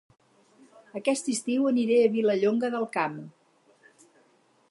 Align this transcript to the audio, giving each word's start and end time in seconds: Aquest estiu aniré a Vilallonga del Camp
Aquest 0.99 1.29
estiu 1.33 1.67
aniré 1.73 1.99
a 2.05 2.09
Vilallonga 2.15 2.73
del 2.79 2.89
Camp 2.97 3.23